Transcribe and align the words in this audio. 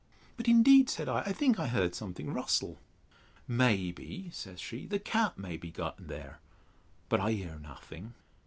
—But 0.35 0.47
indeed, 0.47 0.89
said 0.89 1.07
I, 1.07 1.19
I 1.27 1.31
think 1.31 1.59
I 1.59 1.67
heard 1.67 1.93
something 1.93 2.33
rustle.—May 2.33 3.91
be, 3.91 4.31
says 4.31 4.59
she, 4.59 4.87
the 4.87 4.97
cat 4.97 5.37
may 5.37 5.57
be 5.57 5.69
got 5.69 6.07
there: 6.07 6.39
but 7.07 7.19
I 7.19 7.33
hear 7.33 7.59
nothing. 7.59 8.15